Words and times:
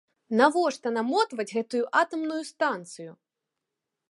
Навошта 0.37 0.93
намотваць 0.97 1.47
гэтую 1.57 1.83
атамную 2.01 2.43
станцыю?! 2.53 3.11